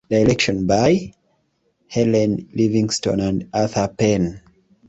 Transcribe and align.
Direction 0.09 0.65
by: 0.65 1.13
Helen 1.87 2.49
Livingston 2.55 3.19
and 3.19 3.47
Arthur 3.53 3.87
Penn. 3.87 4.41